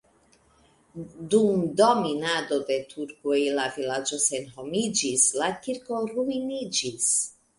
Dum 1.33 1.59
dominado 1.81 2.57
de 2.69 2.77
turkoj 2.95 3.37
la 3.59 3.67
vilaĝo 3.75 4.19
senhomiĝis, 4.25 5.27
la 5.43 5.51
kirko 5.67 6.01
ruiniĝis. 6.15 7.11